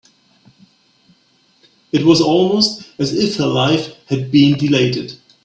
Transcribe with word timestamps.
It 1.91 2.03
was 2.03 2.21
almost 2.21 2.89
as 2.97 3.13
if 3.13 3.35
her 3.35 3.45
life 3.45 4.03
had 4.07 4.31
been 4.31 4.57
deleted. 4.57 5.19